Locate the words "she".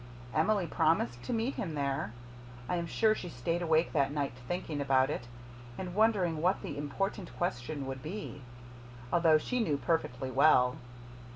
3.13-3.29, 9.37-9.59